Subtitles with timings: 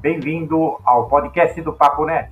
[0.00, 2.30] Bem-vindo ao podcast do Papo Net.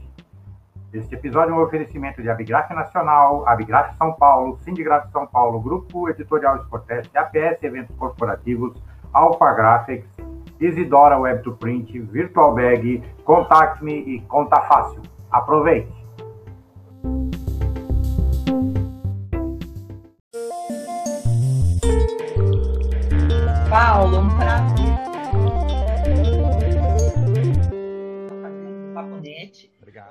[0.92, 6.08] Este episódio é um oferecimento de Abigraf Nacional, Abigraf São Paulo, Sindigraf São Paulo, Grupo
[6.08, 8.80] Editorial Sportest, APS Eventos Corporativos,
[9.12, 10.08] Alpha Graphics,
[10.60, 15.02] Isidora Web to Print, Virtual Bag, Contact Me e Conta Fácil.
[15.32, 16.05] Aproveite!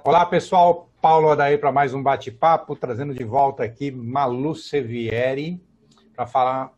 [0.07, 0.87] Olá, pessoal.
[1.01, 5.59] Paulo daí para mais um bate-papo, trazendo de volta aqui Malu Sevieri
[6.15, 6.71] para falar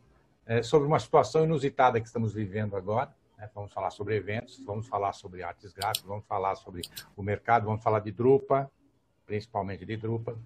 [0.46, 3.14] é, sobre uma situação inusitada que estamos vivendo agora.
[3.38, 3.50] Né?
[3.54, 6.84] Vamos falar sobre eventos, vamos falar sobre artes gráficas, vamos falar sobre
[7.18, 8.72] o mercado, vamos falar de Drupa,
[9.26, 10.38] principalmente de Drupa.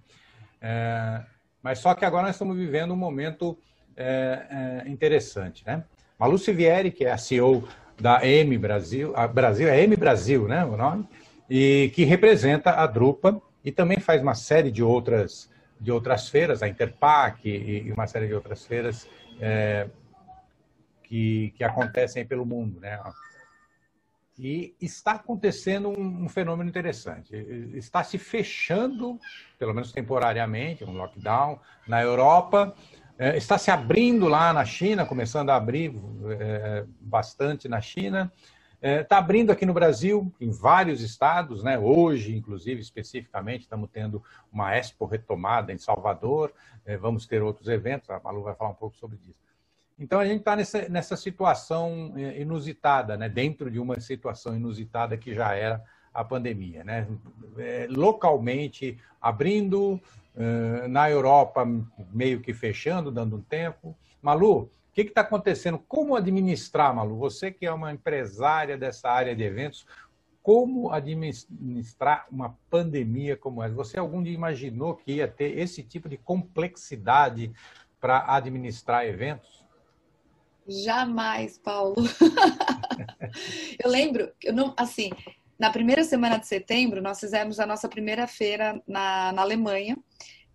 [0.60, 1.22] É,
[1.62, 3.56] mas só que agora nós estamos vivendo um momento
[3.96, 5.84] é, é interessante, né?
[6.18, 7.62] Malu Sivieri, que é a CEO
[8.00, 11.08] da M Brasil, a Brasil é M Brasil, né, o nome,
[11.48, 16.62] e que representa a Drupa e também faz uma série de outras de outras feiras,
[16.62, 19.08] a Interpac e, uma série de outras feiras
[19.40, 19.88] é,
[21.02, 23.00] que, que acontecem pelo mundo, né?
[24.38, 27.34] E está acontecendo um, um, fenômeno interessante.
[27.74, 29.18] Está se fechando,
[29.58, 32.74] pelo menos temporariamente, um lockdown na Europa
[33.18, 35.94] é, está se abrindo lá na China, começando a abrir
[36.40, 38.32] é, bastante na China.
[38.82, 41.78] Está é, abrindo aqui no Brasil, em vários estados, né?
[41.78, 44.20] hoje, inclusive, especificamente, estamos tendo
[44.52, 46.52] uma Expo retomada em Salvador,
[46.84, 49.38] é, vamos ter outros eventos, a Malu vai falar um pouco sobre isso.
[49.96, 53.28] Então, a gente está nessa, nessa situação é, inusitada, né?
[53.28, 55.80] dentro de uma situação inusitada que já era
[56.12, 56.82] a pandemia.
[56.82, 57.06] Né?
[57.58, 60.00] É, localmente, abrindo,
[60.88, 61.62] na Europa
[62.10, 63.94] meio que fechando, dando um tempo.
[64.22, 65.78] Malu, o que está acontecendo?
[65.88, 67.16] Como administrar, Malu?
[67.16, 69.86] Você que é uma empresária dessa área de eventos,
[70.42, 73.74] como administrar uma pandemia como essa?
[73.74, 77.50] Você algum dia imaginou que ia ter esse tipo de complexidade
[77.98, 79.64] para administrar eventos?
[80.68, 81.96] Jamais, Paulo.
[83.82, 85.10] eu lembro, eu não, assim,
[85.58, 89.96] na primeira semana de setembro, nós fizemos a nossa primeira feira na, na Alemanha,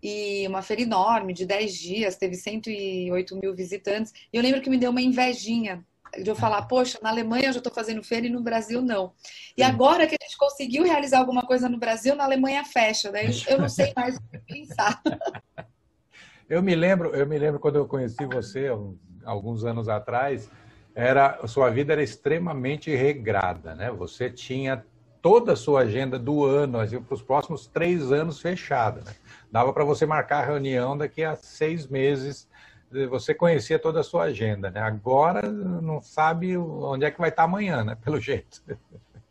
[0.02, 4.12] e uma feira enorme, de 10 dias, teve 108 mil visitantes.
[4.32, 5.84] E eu lembro que me deu uma invejinha
[6.16, 9.12] de eu falar, poxa, na Alemanha eu já estou fazendo feira e no Brasil não.
[9.56, 13.12] E agora que a gente conseguiu realizar alguma coisa no Brasil, na Alemanha fecha.
[13.12, 15.00] Daí eu não sei mais o que pensar.
[16.48, 18.70] Eu me lembro, eu me lembro quando eu conheci você
[19.22, 20.50] alguns anos atrás,
[20.94, 23.90] era sua vida era extremamente regrada, né?
[23.90, 24.82] Você tinha
[25.20, 29.00] toda a sua agenda do ano, assim, para os próximos três anos fechada.
[29.00, 29.12] Né?
[29.50, 32.48] Dava para você marcar a reunião daqui a seis meses,
[33.10, 34.70] você conhecia toda a sua agenda.
[34.70, 34.80] Né?
[34.80, 37.96] Agora não sabe onde é que vai estar amanhã, né?
[38.02, 38.62] pelo jeito.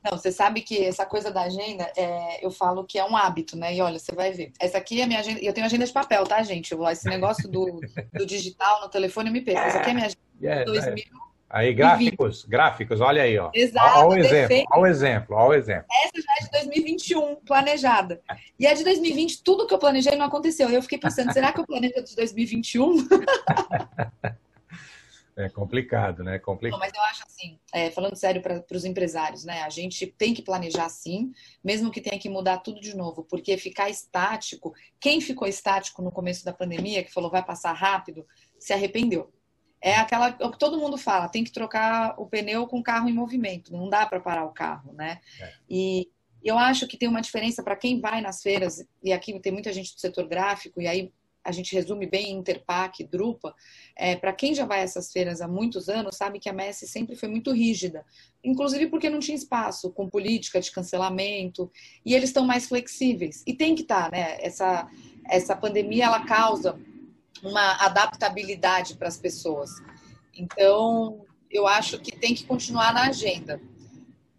[0.03, 3.57] Não, você sabe que essa coisa da agenda, é, eu falo que é um hábito,
[3.57, 3.75] né?
[3.75, 4.53] E olha, você vai ver.
[4.59, 5.39] Essa aqui é a minha agenda.
[5.41, 6.73] Eu tenho agenda de papel, tá, gente?
[6.91, 7.81] Esse negócio do,
[8.13, 9.59] do digital no telefone me perco.
[9.59, 11.26] Essa aqui é a minha agenda yeah, 2000.
[11.50, 13.50] Aí, gráficos, gráficos, olha aí, ó.
[13.53, 14.00] Exato.
[14.00, 15.85] Olha o exemplo, olha o exemplo, olha o exemplo.
[16.03, 18.22] Essa já é de 2021, planejada.
[18.59, 20.69] E a de 2020, tudo que eu planejei não aconteceu.
[20.69, 23.08] Eu fiquei pensando, será que eu planejo de 2021?
[25.40, 26.38] É complicado, né?
[26.38, 26.80] É complicado.
[26.80, 29.62] Não, mas eu acho assim, é, falando sério para os empresários, né?
[29.62, 31.31] A gente tem que planejar sim,
[31.64, 36.12] mesmo que tenha que mudar tudo de novo, porque ficar estático, quem ficou estático no
[36.12, 38.25] começo da pandemia, que falou vai passar rápido,
[38.58, 39.31] se arrependeu
[39.87, 42.83] é aquela é o que todo mundo fala, tem que trocar o pneu com o
[42.83, 45.19] carro em movimento, não dá para parar o carro, né?
[45.39, 45.53] É.
[45.69, 46.09] E
[46.43, 49.71] eu acho que tem uma diferença para quem vai nas feiras, e aqui tem muita
[49.71, 51.11] gente do setor gráfico, e aí
[51.43, 53.55] a gente resume bem Interpac, Drupa,
[53.95, 56.85] é, para quem já vai a essas feiras há muitos anos, sabe que a Messi
[56.85, 58.05] sempre foi muito rígida,
[58.43, 61.71] inclusive porque não tinha espaço com política de cancelamento,
[62.05, 63.43] e eles estão mais flexíveis.
[63.47, 64.37] E tem que estar, tá, né?
[64.41, 64.89] Essa,
[65.25, 66.77] essa pandemia, ela causa
[67.43, 69.71] uma adaptabilidade para as pessoas.
[70.33, 73.59] Então, eu acho que tem que continuar na agenda.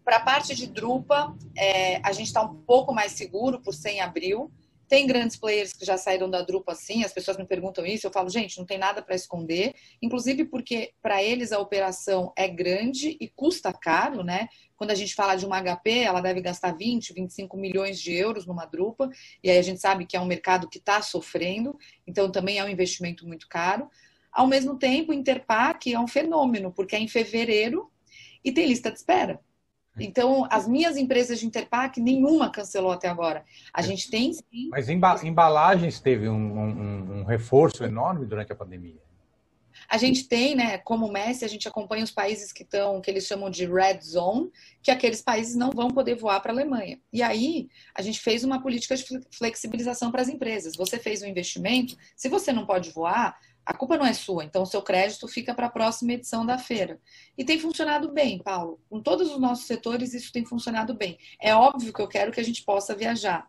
[0.03, 3.91] Para a parte de Drupa, é, a gente está um pouco mais seguro por ser
[3.91, 4.51] em abril.
[4.89, 8.11] Tem grandes players que já saíram da Drupa assim, as pessoas me perguntam isso, eu
[8.11, 13.15] falo, gente, não tem nada para esconder, inclusive porque para eles a operação é grande
[13.21, 14.49] e custa caro, né?
[14.75, 18.47] Quando a gente fala de uma HP, ela deve gastar 20, 25 milhões de euros
[18.47, 19.07] numa drupa,
[19.43, 21.77] e aí a gente sabe que é um mercado que está sofrendo,
[22.07, 23.87] então também é um investimento muito caro.
[24.31, 27.91] Ao mesmo tempo, Interpac é um fenômeno, porque é em fevereiro
[28.43, 29.39] e tem lista de espera.
[30.03, 33.43] Então, as minhas empresas de Interpac, nenhuma cancelou até agora.
[33.73, 34.69] A gente tem sim.
[34.69, 38.99] Mas embalagens teve um, um, um reforço enorme durante a pandemia.
[39.87, 43.25] A gente tem, né, como Messi, a gente acompanha os países que estão, que eles
[43.25, 44.51] chamam de red zone,
[44.83, 46.99] que aqueles países não vão poder voar para a Alemanha.
[47.11, 50.75] E aí, a gente fez uma política de flexibilização para as empresas.
[50.75, 53.35] Você fez um investimento, se você não pode voar,
[53.65, 56.57] a culpa não é sua, então o seu crédito fica para a próxima edição da
[56.57, 56.99] feira.
[57.37, 58.79] E tem funcionado bem, Paulo.
[58.89, 61.17] Com todos os nossos setores, isso tem funcionado bem.
[61.39, 63.47] É óbvio que eu quero que a gente possa viajar.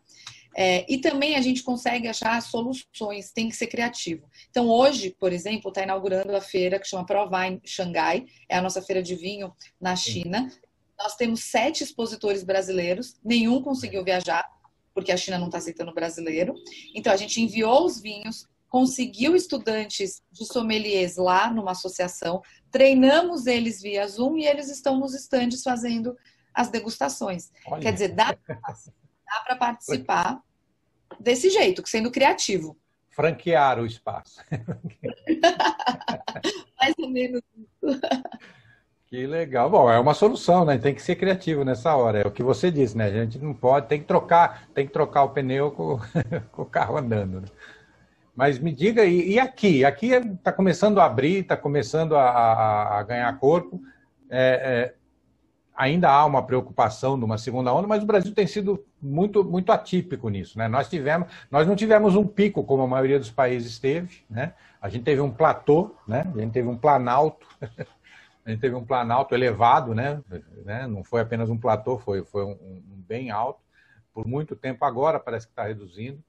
[0.56, 4.28] É, e também a gente consegue achar soluções, tem que ser criativo.
[4.50, 8.82] Então, hoje, por exemplo, está inaugurando a feira que chama ProVine Xangai, é a nossa
[8.82, 10.50] feira de vinho na China.
[10.98, 14.44] Nós temos sete expositores brasileiros, nenhum conseguiu viajar,
[14.92, 16.54] porque a China não está aceitando brasileiro.
[16.94, 22.40] Então, a gente enviou os vinhos, conseguiu estudantes de sommeliers lá numa associação,
[22.70, 26.16] treinamos eles via Zoom e eles estão nos estandes fazendo
[26.54, 27.50] as degustações.
[27.66, 27.82] Olha.
[27.82, 28.34] Quer dizer, dá
[29.44, 30.40] para participar
[31.18, 32.78] desse jeito, sendo criativo.
[33.10, 34.40] Franquear o espaço.
[36.80, 38.00] Mais ou menos isso.
[39.06, 39.68] Que legal.
[39.68, 40.78] Bom, é uma solução, né?
[40.78, 42.20] Tem que ser criativo nessa hora.
[42.20, 43.06] É o que você disse, né?
[43.06, 45.98] A gente não pode, tem que trocar, tem que trocar o pneu com,
[46.52, 47.40] com o carro andando.
[47.40, 47.48] Né?
[48.40, 49.84] Mas me diga, e, e aqui?
[49.84, 53.82] Aqui está começando a abrir, está começando a, a, a, ganhar corpo.
[54.30, 54.94] É, é,
[55.76, 59.70] ainda há uma preocupação de uma segunda onda, mas o Brasil tem sido muito, muito
[59.70, 60.56] atípico nisso.
[60.56, 60.68] Né?
[60.68, 64.22] Nós, tivemos, nós não tivemos um pico, como a maioria dos países teve.
[64.30, 64.54] Né?
[64.80, 66.26] A gente teve um platô, né?
[66.34, 67.46] a gente teve um planalto.
[67.60, 70.18] a gente teve um planalto elevado, né?
[70.64, 70.86] né?
[70.86, 73.60] não foi apenas um platô, foi, foi um, um bem alto.
[74.14, 76.24] Por muito tempo agora parece que está reduzindo.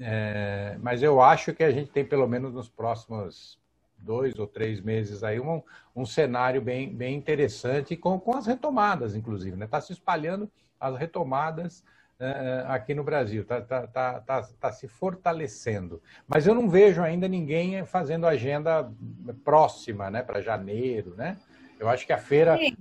[0.00, 3.58] É, mas eu acho que a gente tem, pelo menos nos próximos
[3.98, 5.62] dois ou três meses, aí um,
[5.94, 9.52] um cenário bem, bem interessante, com, com as retomadas, inclusive.
[9.52, 9.66] Está né?
[9.66, 10.50] Tá se espalhando
[10.80, 11.84] as retomadas
[12.18, 16.02] é, aqui no Brasil, está tá, tá, tá, tá se fortalecendo.
[16.26, 18.90] Mas eu não vejo ainda ninguém fazendo agenda
[19.44, 21.14] próxima né, para janeiro.
[21.16, 21.38] Né?
[21.78, 22.56] Eu acho que a feira.
[22.56, 22.76] Sim.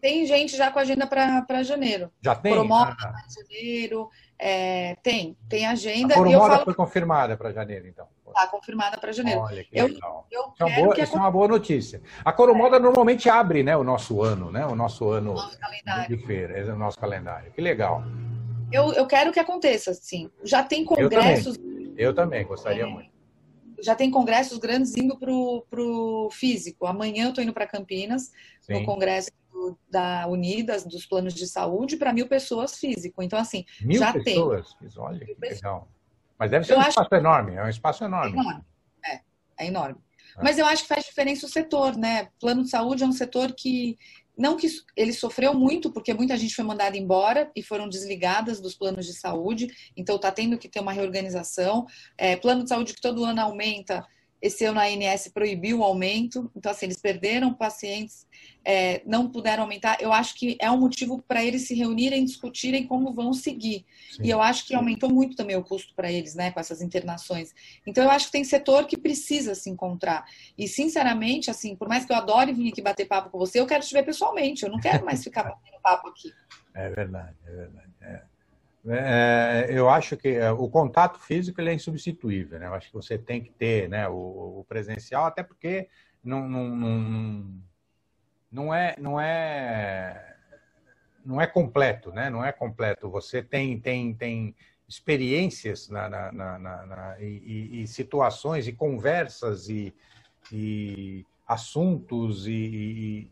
[0.00, 2.10] Tem gente já com agenda para janeiro.
[2.20, 2.52] Já tem?
[2.52, 2.96] Promove ah.
[2.96, 4.10] para janeiro.
[4.44, 6.14] É, tem, tem agenda.
[6.14, 6.64] A Coromoda falo...
[6.64, 8.08] foi confirmada para janeiro, então.
[8.26, 9.40] Está confirmada para janeiro.
[9.40, 10.26] Olha que legal.
[10.32, 12.02] Eu, eu isso, é boa, isso é uma boa notícia.
[12.24, 12.80] A Coromoda é.
[12.80, 14.66] normalmente abre né, o nosso ano, né?
[14.66, 15.56] O nosso ano nosso
[16.08, 17.52] de feira, é o nosso calendário.
[17.52, 18.02] Que legal.
[18.72, 20.28] Eu, eu quero que aconteça, sim.
[20.42, 21.56] Já tem congressos.
[21.56, 22.86] Eu também, eu também gostaria é.
[22.86, 23.12] muito.
[23.80, 26.84] Já tem congressos grandes indo para o físico.
[26.84, 28.72] Amanhã eu estou indo para Campinas, sim.
[28.72, 29.30] no congresso
[29.90, 33.22] da Unidas, dos planos de saúde, para mil pessoas físico.
[33.22, 34.74] Então, assim, mil já pessoas?
[34.74, 34.90] tem.
[34.98, 35.88] Olha que legal.
[36.38, 37.16] Mas deve ser eu um espaço que...
[37.16, 38.36] enorme, é um espaço enorme.
[38.36, 38.64] É enorme,
[39.04, 39.20] é,
[39.58, 39.98] é enorme.
[40.36, 40.42] É.
[40.42, 42.28] Mas eu acho que faz diferença o setor, né?
[42.40, 43.96] Plano de saúde é um setor que
[44.36, 44.66] não que
[44.96, 49.12] ele sofreu muito, porque muita gente foi mandada embora e foram desligadas dos planos de
[49.12, 51.86] saúde, então está tendo que ter uma reorganização.
[52.16, 54.06] É, plano de saúde que todo ano aumenta,
[54.42, 58.26] esse ano a ANS proibiu o aumento, então assim, eles perderam pacientes,
[58.64, 59.98] é, não puderam aumentar.
[60.00, 63.86] Eu acho que é um motivo para eles se reunirem, discutirem como vão seguir.
[64.10, 64.24] Sim.
[64.24, 67.54] E eu acho que aumentou muito também o custo para eles, né, com essas internações.
[67.86, 70.24] Então eu acho que tem setor que precisa se encontrar.
[70.58, 73.66] E sinceramente, assim, por mais que eu adore vir aqui bater papo com você, eu
[73.66, 74.64] quero te ver pessoalmente.
[74.64, 76.32] Eu não quero mais ficar batendo papo aqui.
[76.74, 77.92] É verdade, é verdade.
[78.00, 78.31] É.
[78.88, 82.58] É, eu acho que é, o contato físico ele é insubstituível.
[82.58, 82.66] Né?
[82.66, 85.88] Eu acho que você tem que ter né, o, o presencial, até porque
[86.22, 87.62] não, não, não,
[88.50, 90.36] não, é, não, é,
[91.24, 92.10] não é completo.
[92.12, 92.28] Né?
[92.28, 93.08] Não é completo.
[93.10, 94.54] Você tem, tem, tem
[94.88, 99.94] experiências na, na, na, na e, e, situações e conversas e,
[100.52, 103.30] e assuntos e,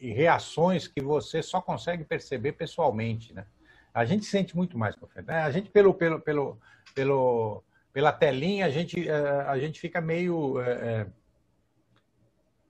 [0.00, 3.32] e reações que você só consegue perceber pessoalmente.
[3.32, 3.46] Né?
[3.94, 5.28] A gente sente muito mais confiante.
[5.28, 5.40] Né?
[5.40, 6.58] A gente, pelo, pelo, pelo,
[6.94, 9.14] pelo, pela telinha, a gente, é,
[9.46, 11.06] a gente fica meio é, é,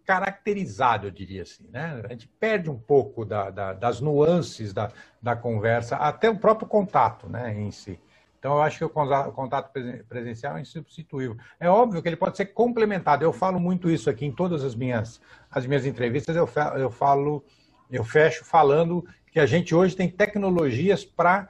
[0.05, 1.69] caracterizado, eu diria assim.
[1.71, 2.03] Né?
[2.05, 6.69] A gente perde um pouco da, da, das nuances da, da conversa, até o próprio
[6.69, 7.99] contato né, em si.
[8.43, 9.73] Então, eu acho que o contato
[10.09, 11.37] presencial é insubstituível.
[11.61, 13.23] É óbvio que ele pode ser complementado.
[13.23, 16.35] Eu falo muito isso aqui em todas as minhas, as minhas entrevistas.
[16.35, 17.45] Eu, eu falo,
[17.89, 21.49] eu fecho falando que a gente hoje tem tecnologias para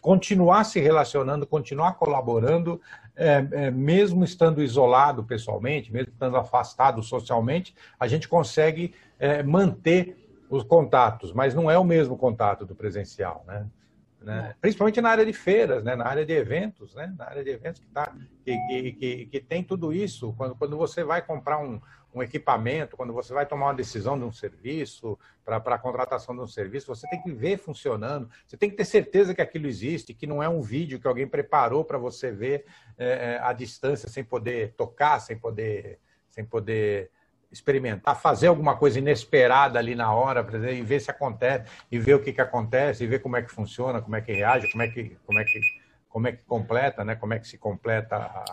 [0.00, 2.80] continuar se relacionando, continuar colaborando,
[3.14, 10.16] é, é, mesmo estando isolado pessoalmente, mesmo estando afastado socialmente, a gente consegue é, manter
[10.48, 13.66] os contatos, mas não é o mesmo contato do presencial, né?
[14.20, 14.54] né?
[14.60, 15.94] Principalmente na área de feiras, né?
[15.94, 17.12] na área de eventos, né?
[17.16, 18.12] na área de eventos que, tá,
[18.44, 20.32] que, que, que, que tem tudo isso.
[20.36, 21.80] Quando, quando você vai comprar um,
[22.14, 26.42] um equipamento, quando você vai tomar uma decisão de um serviço, para a contratação de
[26.42, 30.14] um serviço, você tem que ver funcionando, você tem que ter certeza que aquilo existe,
[30.14, 32.64] que não é um vídeo que alguém preparou para você ver
[32.98, 35.98] é, é, à distância, sem poder tocar, sem poder
[36.30, 37.10] sem poder
[37.50, 42.22] experimentar, fazer alguma coisa inesperada ali na hora, e ver se acontece, e ver o
[42.22, 44.88] que, que acontece, e ver como é que funciona, como é que reage, como é
[44.88, 45.60] que, como é que,
[46.08, 47.14] como é que completa, né?
[47.14, 48.44] como é que se completa a,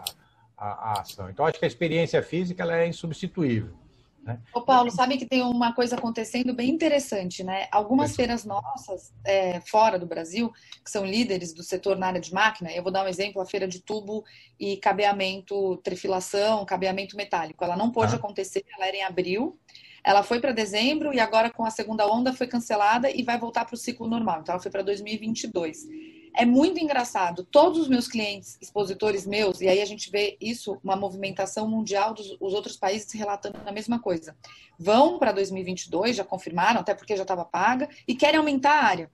[0.60, 1.30] a, a ação.
[1.30, 3.74] Então, acho que a experiência física ela é insubstituível.
[4.22, 4.38] Né?
[4.54, 7.68] Ô Paulo, sabe que tem uma coisa acontecendo bem interessante, né?
[7.72, 10.52] Algumas feiras nossas, é, fora do Brasil,
[10.84, 13.46] que são líderes do setor na área de máquina, eu vou dar um exemplo, a
[13.46, 14.26] feira de tubo
[14.60, 17.64] e cabeamento, trefilação, cabeamento metálico.
[17.64, 18.18] Ela não pôde ah.
[18.18, 19.58] acontecer, ela era em abril,
[20.04, 23.66] ela foi para dezembro e agora com a segunda onda foi cancelada e vai voltar
[23.66, 24.42] para o ciclo normal.
[24.42, 25.88] Então ela foi para 2022.
[26.36, 27.44] É muito engraçado.
[27.44, 32.14] Todos os meus clientes, expositores meus, e aí a gente vê isso, uma movimentação mundial
[32.14, 34.36] dos os outros países relatando a mesma coisa.
[34.78, 39.12] Vão para 2022, já confirmaram, até porque já estava paga, e querem aumentar a área.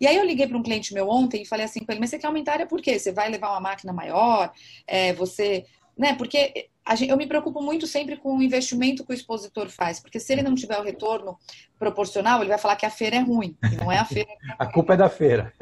[0.00, 2.10] E aí eu liguei para um cliente meu ontem e falei assim para ele, mas
[2.10, 2.98] você quer aumentar a área por quê?
[2.98, 4.52] Você vai levar uma máquina maior?
[4.86, 5.64] É, você
[5.96, 6.14] né?
[6.14, 10.20] Porque gente, eu me preocupo muito sempre com o investimento que o expositor faz, porque
[10.20, 11.38] se ele não tiver o retorno
[11.78, 14.30] proporcional, ele vai falar que a feira é ruim, que não é a feira.
[14.58, 15.52] a culpa é da feira.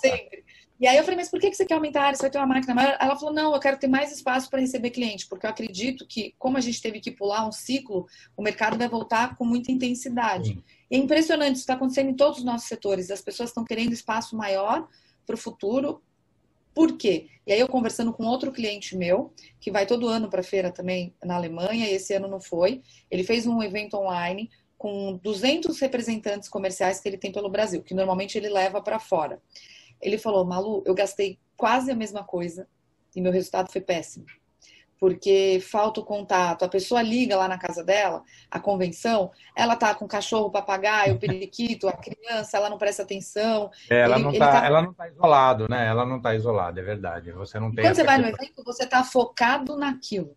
[0.00, 0.44] sempre.
[0.80, 2.16] E aí eu falei, mas por que você quer aumentar a área?
[2.16, 2.96] Você vai ter uma máquina maior?
[3.00, 6.34] Ela falou, não, eu quero ter mais espaço para receber cliente, porque eu acredito que,
[6.36, 10.48] como a gente teve que pular um ciclo, o mercado vai voltar com muita intensidade.
[10.48, 10.64] Sim.
[10.90, 13.10] E é impressionante, isso está acontecendo em todos os nossos setores.
[13.10, 14.88] As pessoas estão querendo espaço maior
[15.24, 16.02] para o futuro,
[16.74, 17.28] por quê?
[17.46, 21.14] E aí eu conversando com outro cliente meu, que vai todo ano para feira também
[21.22, 22.82] na Alemanha, e esse ano não foi.
[23.10, 27.94] Ele fez um evento online com 200 representantes comerciais que ele tem pelo Brasil, que
[27.94, 29.40] normalmente ele leva para fora.
[30.00, 32.66] Ele falou, Malu, eu gastei quase a mesma coisa
[33.14, 34.26] e meu resultado foi péssimo
[35.04, 36.64] porque falta o contato.
[36.64, 40.50] A pessoa liga lá na casa dela, a convenção, ela tá com o cachorro, o
[40.50, 43.70] papagaio, o periquito, a criança, ela não presta atenção.
[43.90, 44.66] É, ela, ele, não tá, tá...
[44.66, 45.86] ela não tá isolado, né?
[45.86, 47.32] Ela não tá isolada, é verdade.
[47.32, 47.84] Você não tem.
[47.84, 50.34] Quando você vai no evento, você tá focado naquilo.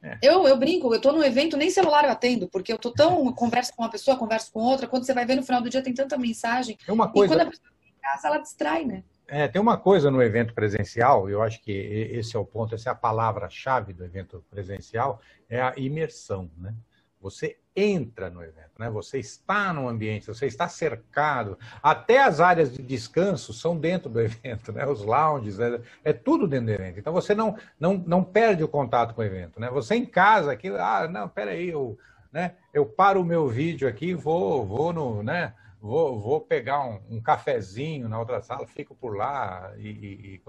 [0.00, 0.16] É.
[0.22, 3.32] Eu, eu brinco, eu tô no evento, nem celular eu atendo, porque eu tô tão,
[3.32, 5.82] converso com uma pessoa, converso com outra, quando você vai ver no final do dia
[5.82, 6.78] tem tanta mensagem.
[6.86, 7.34] É uma coisa...
[7.34, 9.02] E quando a pessoa tá em casa, ela distrai, né?
[9.26, 12.90] É, tem uma coisa no evento presencial, eu acho que esse é o ponto, essa
[12.90, 16.74] é a palavra-chave do evento presencial, é a imersão, né?
[17.20, 18.90] Você entra no evento, né?
[18.90, 21.58] Você está no ambiente, você está cercado.
[21.82, 24.86] Até as áreas de descanso são dentro do evento, né?
[24.86, 27.00] Os lounges, é, é tudo dentro do evento.
[27.00, 29.70] Então você não, não, não perde o contato com o evento, né?
[29.70, 31.98] Você em casa, aqui, ah, não, peraí, eu,
[32.30, 32.56] né?
[32.74, 35.54] Eu paro o meu vídeo aqui, vou, vou no, né?
[35.84, 40.42] Vou, vou pegar um, um cafezinho na outra sala, fico por lá e, e, e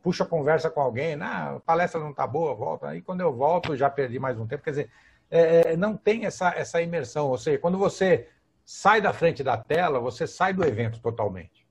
[0.00, 2.88] puxo a conversa com alguém, na a palestra não está boa, volta.
[2.88, 4.62] Aí quando eu volto, já perdi mais um tempo.
[4.62, 4.90] Quer dizer,
[5.28, 7.28] é, é, não tem essa, essa imersão.
[7.28, 8.28] Ou seja, quando você
[8.64, 11.66] sai da frente da tela, você sai do evento totalmente.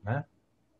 [0.00, 0.24] Né?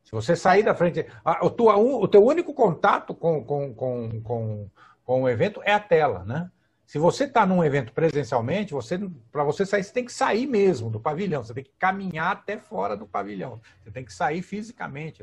[0.05, 1.05] Se você sair da frente.
[1.25, 4.71] A, o, tua, o teu único contato com, com, com, com,
[5.05, 6.49] com o evento é a tela, né?
[6.89, 8.99] Se você está num evento presencialmente, você
[9.31, 12.57] para você sair, você tem que sair mesmo do pavilhão, você tem que caminhar até
[12.57, 15.23] fora do pavilhão, você tem que sair fisicamente.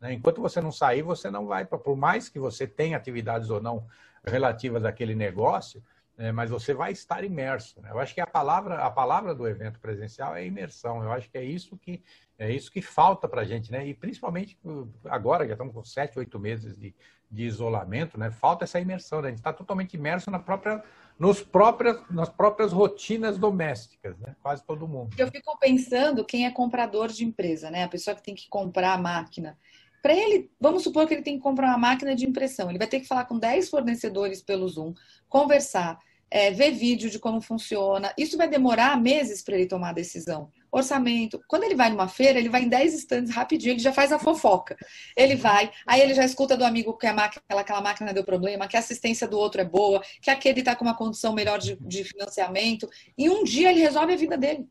[0.00, 0.12] Né?
[0.12, 3.84] Enquanto você não sair, você não vai, por mais que você tenha atividades ou não
[4.24, 5.82] relativas àquele negócio,
[6.22, 6.30] né?
[6.30, 7.82] mas você vai estar imerso.
[7.82, 7.90] Né?
[7.90, 11.02] Eu acho que a palavra, a palavra do evento presencial é imersão.
[11.02, 12.00] Eu acho que é isso que
[12.38, 13.86] é isso que falta para a gente, né?
[13.86, 14.58] E principalmente
[15.04, 16.92] agora, já estamos com sete, oito meses de,
[17.30, 18.32] de isolamento, né?
[18.32, 19.28] Falta essa imersão, né?
[19.28, 20.82] A gente está totalmente imerso na própria,
[21.16, 24.34] nos próprias, nas próprias rotinas domésticas, né?
[24.42, 25.14] Quase todo mundo.
[25.16, 27.84] Eu fico pensando quem é comprador de empresa, né?
[27.84, 29.56] A pessoa que tem que comprar a máquina.
[30.02, 32.68] Para ele, vamos supor que ele tem que comprar uma máquina de impressão.
[32.68, 34.94] Ele vai ter que falar com 10 fornecedores pelo Zoom,
[35.28, 35.96] conversar,
[36.32, 38.14] é, ver vídeo de como funciona.
[38.16, 41.38] Isso vai demorar meses para ele tomar a decisão orçamento.
[41.46, 44.18] Quando ele vai numa feira, ele vai em 10 estantes rapidinho, ele já faz a
[44.18, 44.74] fofoca.
[45.14, 48.66] Ele vai, aí ele já escuta do amigo que a máquina, aquela máquina deu problema,
[48.66, 51.76] que a assistência do outro é boa, que aquele está com uma condição melhor de,
[51.76, 52.88] de financiamento.
[53.18, 54.66] E um dia ele resolve a vida dele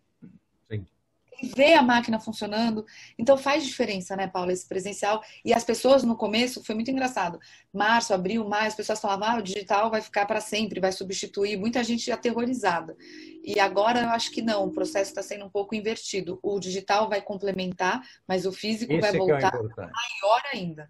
[1.56, 2.86] ver a máquina funcionando.
[3.18, 5.22] Então faz diferença, né, Paula, esse presencial.
[5.44, 7.40] E as pessoas no começo, foi muito engraçado.
[7.74, 11.58] Março, abril, maio, as pessoas falavam, ah, o digital vai ficar para sempre, vai substituir.
[11.58, 12.96] Muita gente aterrorizada.
[13.44, 16.40] E agora eu acho que não, o processo está sendo um pouco invertido.
[16.44, 20.90] O digital vai complementar, mas o físico esse vai é voltar é maior ainda.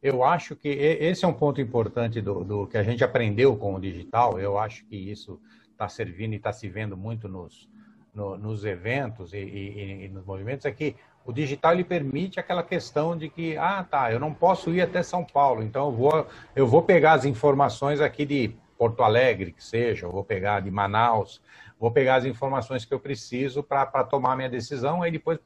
[0.00, 3.74] Eu acho que esse é um ponto importante do, do que a gente aprendeu com
[3.74, 4.38] o digital.
[4.38, 5.40] Eu acho que isso
[5.72, 7.68] está servindo e está se vendo muito nos,
[8.14, 12.62] no, nos eventos e, e, e, nos movimentos é que o digital ele permite aquela
[12.62, 16.26] questão de que, ah, tá, eu não posso ir até São Paulo, então eu vou,
[16.56, 20.70] eu vou pegar as informações aqui de Porto Alegre, que seja, eu vou pegar de
[20.70, 21.42] Manaus,
[21.78, 25.38] vou pegar as informações que eu preciso para tomar minha decisão, aí depois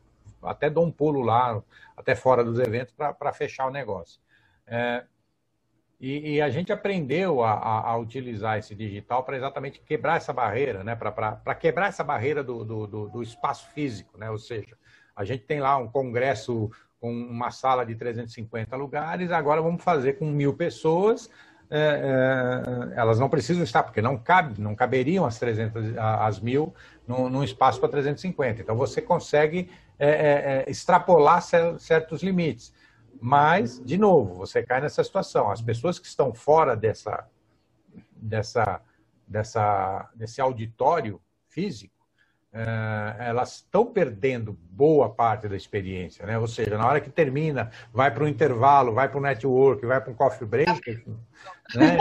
[0.43, 1.61] até dou um pulo lá,
[1.97, 4.21] até fora dos eventos, para fechar o negócio.
[4.67, 5.05] É,
[6.03, 10.33] E, e a gente aprendeu a, a, a utilizar esse digital para exatamente quebrar essa
[10.33, 10.97] barreira, né?
[10.97, 14.19] para quebrar essa barreira do, do, do, do espaço físico.
[14.19, 14.29] Né?
[14.29, 14.77] Ou seja,
[15.15, 16.69] a gente tem lá um congresso
[17.01, 21.31] com uma sala de 350 lugares, agora vamos fazer com mil pessoas.
[21.71, 26.75] É, é, elas não precisam estar, porque não cabe, não caberiam as 300, as mil
[27.07, 28.61] num, espaço para 350.
[28.61, 32.75] Então você consegue é, é, é, extrapolar certos limites.
[33.25, 35.49] Mas, de novo, você cai nessa situação.
[35.49, 37.25] As pessoas que estão fora dessa,
[38.17, 38.81] dessa,
[39.29, 41.95] dessa, desse auditório físico,
[42.53, 46.37] eh, elas estão perdendo boa parte da experiência, né?
[46.37, 50.01] Ou seja, na hora que termina, vai para o intervalo, vai para o network, vai
[50.01, 51.05] para um coffee break,
[51.77, 51.99] né?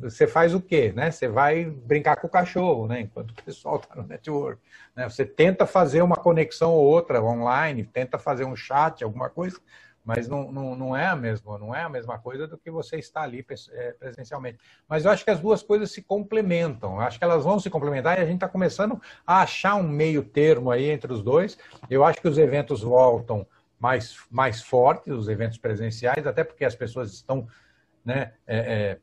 [0.00, 1.10] Você faz o quê, né?
[1.10, 3.02] Você vai brincar com o cachorro, né?
[3.02, 4.58] Enquanto o pessoal está no network.
[4.96, 5.06] Né?
[5.06, 9.60] Você tenta fazer uma conexão ou outra online, tenta fazer um chat, alguma coisa,
[10.04, 12.96] mas não, não, não é a mesma, não é a mesma coisa do que você
[12.96, 14.58] está ali é, presencialmente.
[14.88, 17.70] Mas eu acho que as duas coisas se complementam, eu acho que elas vão se
[17.70, 21.56] complementar e a gente está começando a achar um meio termo aí entre os dois.
[21.88, 23.46] Eu acho que os eventos voltam
[23.78, 27.46] mais, mais fortes, os eventos presenciais, até porque as pessoas estão
[28.04, 28.98] né, é, é,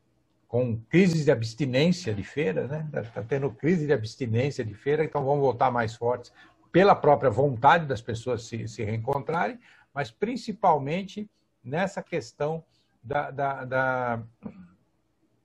[0.46, 2.88] com crises de abstinência de feira, né?
[3.02, 6.32] Está tendo crise de abstinência de feira, então vão voltar mais fortes
[6.72, 9.58] pela própria vontade das pessoas se, se reencontrarem,
[9.94, 11.28] mas principalmente
[11.62, 12.64] nessa questão
[13.02, 14.22] da, da, da,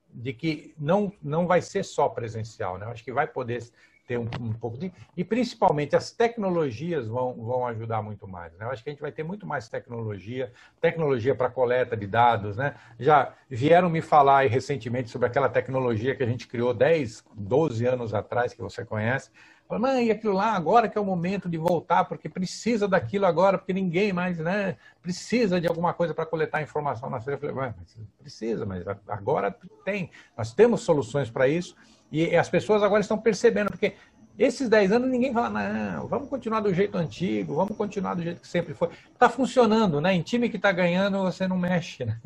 [0.10, 2.86] de que não, não vai ser só presencial, né?
[2.88, 3.64] Acho que vai poder
[4.08, 4.92] ter um, um, pouco de.
[5.18, 8.54] E principalmente as tecnologias vão, vão ajudar muito mais.
[8.54, 8.66] Né?
[8.66, 12.58] Acho que a gente vai ter muito mais tecnologia, tecnologia para coleta de dados.
[12.58, 12.76] Né?
[13.00, 17.86] Já vieram me falar aí recentemente sobre aquela tecnologia que a gente criou 10, 12
[17.86, 19.32] anos atrás, que você conhece,
[19.68, 23.58] Falou, e aquilo lá agora que é o momento de voltar, porque precisa daquilo agora,
[23.58, 27.18] porque ninguém mais né, precisa de alguma coisa para coletar informação na.
[27.18, 27.74] Eu falei, mas
[28.20, 30.12] precisa, mas agora tem.
[30.38, 31.76] Nós temos soluções para isso
[32.12, 33.96] e as pessoas agora estão percebendo, porque
[34.38, 38.42] esses 10 anos ninguém fala, não, vamos continuar do jeito antigo, vamos continuar do jeito
[38.42, 38.90] que sempre foi.
[39.14, 40.14] Está funcionando, né?
[40.14, 42.20] Em time que está ganhando, você não mexe, né?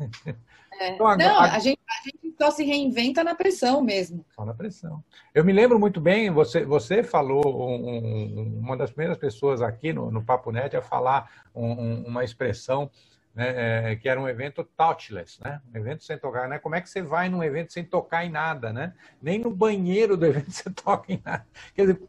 [0.80, 0.94] É.
[0.94, 4.24] Então, agora, não, a gente, a gente só se reinventa na pressão mesmo.
[4.34, 5.04] Só na pressão.
[5.34, 10.10] Eu me lembro muito bem, você, você falou, um, uma das primeiras pessoas aqui no,
[10.10, 12.90] no Papo Net a falar um, uma expressão
[13.34, 15.60] né, é, que era um evento touchless, né?
[15.72, 16.58] Um evento sem tocar, né?
[16.58, 18.92] Como é que você vai num evento sem tocar em nada, né?
[19.22, 21.46] Nem no banheiro do evento você toca em nada.
[21.74, 22.02] Quer dizer,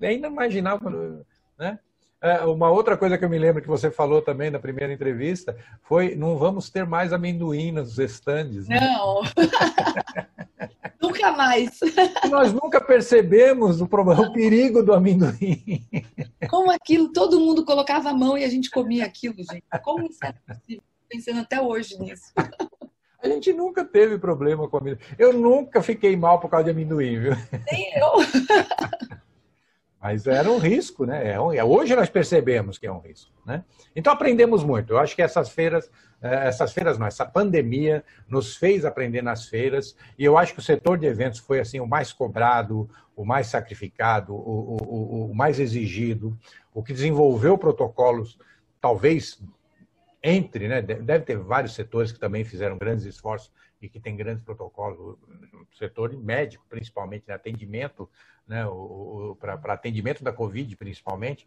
[0.00, 0.90] nem imaginava,
[1.58, 1.78] né?
[2.20, 5.56] É, uma outra coisa que eu me lembro que você falou também na primeira entrevista
[5.82, 8.66] foi não vamos ter mais amendoim nos estandes.
[8.66, 8.80] Né?
[8.80, 9.20] Não.
[11.16, 11.78] nunca mais.
[12.30, 15.86] Nós nunca percebemos o, problema, o perigo do amendoim.
[16.48, 19.64] Como aquilo, todo mundo colocava a mão e a gente comia aquilo, gente.
[19.82, 20.82] Como isso é possível?
[21.08, 22.32] Pensando até hoje nisso.
[23.22, 25.00] A gente nunca teve problema com amendoim.
[25.18, 27.32] Eu nunca fiquei mal por causa de amendoim, viu?
[27.70, 29.16] Nem eu.
[30.06, 31.32] Mas era um risco, né?
[31.32, 33.64] É é, hoje nós percebemos que é um risco, né?
[33.94, 34.92] Então aprendemos muito.
[34.92, 35.90] Eu acho que essas feiras,
[36.22, 40.60] é, essas feiras não, essa pandemia nos fez aprender nas feiras e eu acho que
[40.60, 45.34] o setor de eventos foi assim o mais cobrado, o mais sacrificado, o, o, o
[45.34, 46.38] mais exigido,
[46.72, 48.38] o que desenvolveu protocolos,
[48.80, 49.42] talvez
[50.22, 50.80] entre, né?
[50.82, 55.16] Deve ter vários setores que também fizeram grandes esforços e que tem grandes protocolos,
[55.78, 57.34] setor médico, principalmente, né?
[57.34, 58.08] atendimento,
[58.46, 58.64] né?
[59.38, 61.46] para atendimento da Covid, principalmente,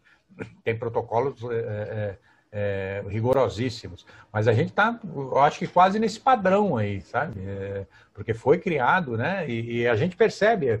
[0.62, 2.18] tem protocolos é, é,
[2.52, 4.06] é, rigorosíssimos.
[4.32, 7.40] Mas a gente está, eu acho que quase nesse padrão aí, sabe?
[7.40, 9.48] É, porque foi criado, né?
[9.48, 10.80] E, e, a gente percebe.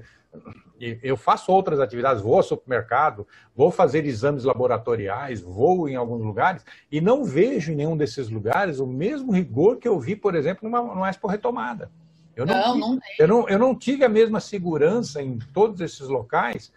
[0.80, 6.64] Eu faço outras atividades, vou ao supermercado, vou fazer exames laboratoriais, vou em alguns lugares
[6.90, 10.68] e não vejo em nenhum desses lugares o mesmo rigor que eu vi, por exemplo,
[10.68, 11.90] numa, numa Expo Retomada.
[12.34, 15.80] Eu não, não, tive, não eu, não, eu não tive a mesma segurança em todos
[15.82, 16.72] esses locais,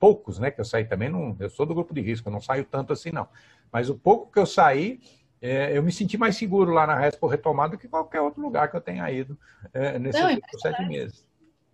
[0.00, 0.50] poucos, né?
[0.50, 2.92] Que eu saí também, não, eu sou do grupo de risco, eu não saio tanto
[2.92, 3.28] assim, não.
[3.70, 5.00] Mas o pouco que eu saí,
[5.40, 8.68] é, eu me senti mais seguro lá na Respo Retomada do que qualquer outro lugar
[8.68, 9.38] que eu tenha ido
[9.72, 11.27] é, nesses não, sete meses.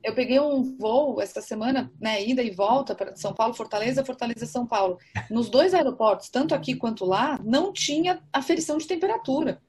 [0.04, 4.44] Eu peguei um voo essa semana, né, ida e volta para São Paulo, Fortaleza, Fortaleza,
[4.44, 4.98] São Paulo.
[5.30, 9.62] Nos dois aeroportos, tanto aqui quanto lá, não tinha aferição de temperatura.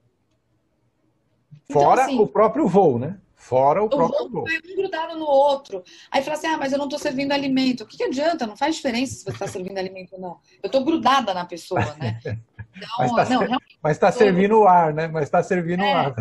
[1.63, 3.17] Então, Fora então, assim, o próprio voo, né?
[3.33, 4.45] Fora o, o próprio voo.
[4.45, 5.83] Foi um grudado no outro.
[6.11, 7.81] Aí fala assim: ah, mas eu não estou servindo alimento.
[7.83, 8.45] O que, que adianta?
[8.45, 10.39] Não faz diferença se você está servindo alimento ou não.
[10.61, 12.19] Eu estou grudada na pessoa, né?
[12.75, 14.17] Então, mas está ser...
[14.17, 15.07] servindo o ar, né?
[15.07, 16.15] Mas está servindo o é, ar.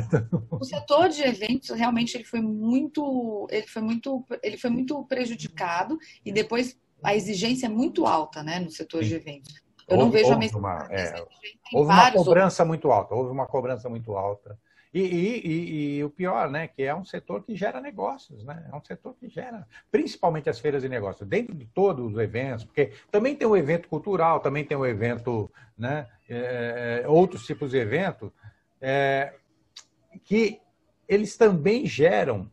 [0.50, 5.98] O setor de eventos realmente ele foi muito, ele foi muito, ele foi muito prejudicado
[6.24, 9.08] e depois a exigência é muito alta, né, no setor Sim.
[9.08, 9.54] de eventos.
[9.86, 10.58] Eu houve, não vejo a mesma.
[10.58, 11.14] Uma, é,
[11.74, 12.68] houve uma cobrança outros.
[12.68, 13.14] muito alta.
[13.14, 14.58] Houve uma cobrança muito alta.
[14.94, 18.64] E, e, e, o pior, né, que é um setor que gera negócios, né?
[18.72, 22.64] É um setor que gera, principalmente as feiras de negócios, dentro de todos os eventos,
[22.64, 27.78] porque também tem o evento cultural, também tem o evento, né, é outros tipos de
[27.78, 28.32] evento,
[28.80, 29.34] é,
[30.22, 30.60] que
[31.08, 32.48] eles também geram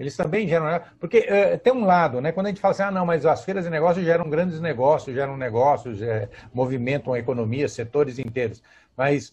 [0.00, 0.64] eles também geram.
[0.64, 0.80] Né?
[0.98, 2.32] Porque é, tem um lado, né?
[2.32, 5.14] Quando a gente fala assim, ah, não, mas as feiras de negócios geram grandes negócios,
[5.14, 8.62] geram negócios, é, movimentam a economia, setores inteiros.
[8.96, 9.30] Mas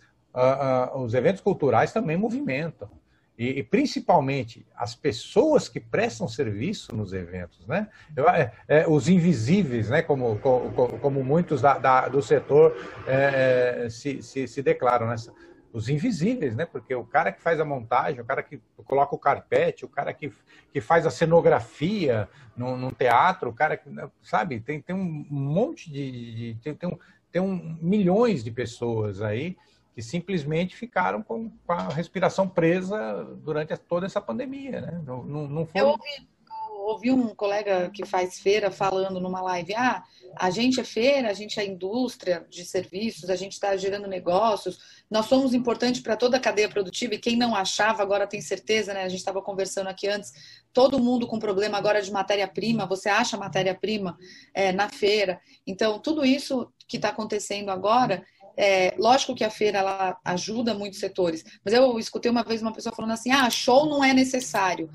[0.95, 2.89] os eventos culturais também movimentam.
[3.37, 7.87] E, e, principalmente as pessoas que prestam serviço nos eventos, né?
[8.15, 10.01] Eu, é, é, os invisíveis, né?
[10.01, 15.05] Como, como, como muitos da, da, do setor é, se, se, se declaram.
[15.05, 15.15] Né?
[15.77, 16.65] os invisíveis, né?
[16.65, 20.11] Porque o cara que faz a montagem, o cara que coloca o carpete, o cara
[20.13, 20.31] que,
[20.73, 23.87] que faz a cenografia no, no teatro, o cara que,
[24.23, 26.35] sabe, tem, tem um monte de.
[26.35, 26.97] de tem, tem, um,
[27.31, 29.55] tem um, milhões de pessoas aí
[29.97, 35.01] que simplesmente ficaram com, com a respiração presa durante toda essa pandemia, né?
[35.03, 35.81] Não, não, foi...
[35.81, 36.27] Eu ouvi
[36.88, 40.03] ouvi um colega que faz feira falando numa live: ah,
[40.36, 44.79] a gente é feira, a gente é indústria de serviços, a gente está gerando negócios,
[45.10, 48.93] nós somos importantes para toda a cadeia produtiva e quem não achava agora tem certeza,
[48.93, 49.03] né?
[49.03, 50.31] A gente estava conversando aqui antes,
[50.71, 54.17] todo mundo com problema agora de matéria-prima, você acha matéria-prima
[54.53, 55.41] é, na feira.
[55.65, 58.25] Então, tudo isso que está acontecendo agora.
[58.57, 62.73] É, lógico que a feira ela ajuda muitos setores, mas eu escutei uma vez uma
[62.73, 64.89] pessoa falando assim: ah, show não é necessário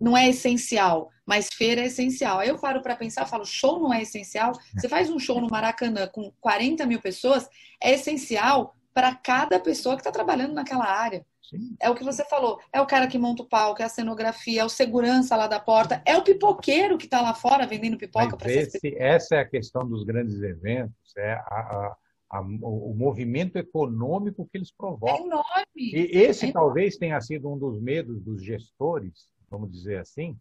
[0.00, 2.38] não é essencial, mas feira é essencial.
[2.38, 4.52] Aí eu paro para pensar, falo, show não é essencial?
[4.74, 7.48] Você faz um show no Maracanã com 40 mil pessoas,
[7.82, 11.24] é essencial para cada pessoa que está trabalhando naquela área.
[11.42, 11.76] Sim.
[11.80, 14.62] É o que você falou, é o cara que monta o palco, é a cenografia,
[14.62, 18.36] é o segurança lá da porta, é o pipoqueiro que está lá fora vendendo pipoca
[18.36, 18.50] para
[18.96, 21.96] Essa é a questão dos grandes eventos, é a, a,
[22.30, 25.16] a, o movimento econômico que eles provocam.
[25.16, 25.64] É enorme.
[25.76, 30.38] E esse é talvez tenha sido um dos medos dos gestores vamos dizer assim,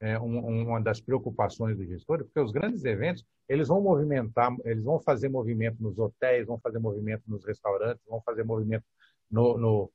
[0.00, 5.00] é uma das preocupações do gestor, porque os grandes eventos, eles vão movimentar, eles vão
[5.00, 8.84] fazer movimento nos hotéis, vão fazer movimento nos restaurantes, vão fazer movimento
[9.28, 9.90] no, no,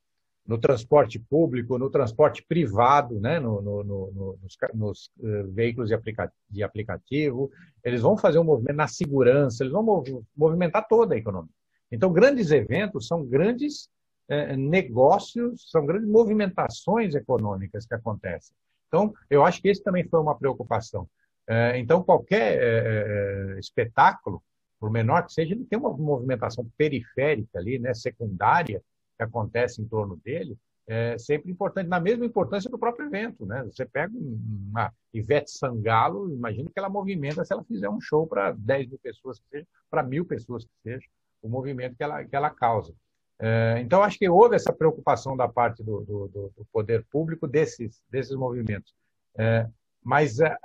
[0.46, 3.40] no transporte público, no transporte privado, né?
[3.40, 7.50] no, no, nos, nos uh, veículos de, aplica de aplicativo,
[7.82, 10.04] eles vão fazer um movimento na segurança, eles vão
[10.36, 11.50] movimentar toda a economia.
[11.90, 13.88] Então, grandes eventos são grandes
[14.28, 18.54] é, negócios, são grandes movimentações econômicas que acontecem.
[18.88, 21.08] Então, eu acho que esse também foi uma preocupação.
[21.46, 24.42] É, então, qualquer é, espetáculo,
[24.78, 28.82] por menor que seja, ele tem uma movimentação periférica ali, né, secundária,
[29.16, 33.46] que acontece em torno dele, é sempre importante, na mesma importância do próprio evento.
[33.46, 33.64] Né?
[33.64, 38.52] Você pega uma Ivete Sangalo, imagina que ela movimenta se ela fizer um show para
[38.52, 41.06] 10 mil pessoas que seja, para mil pessoas que seja,
[41.42, 42.94] o movimento que ela, que ela causa.
[43.38, 48.02] É, então, acho que houve essa preocupação da parte do, do, do poder público desses,
[48.08, 48.94] desses movimentos.
[49.36, 49.68] É,
[50.02, 50.56] mas é,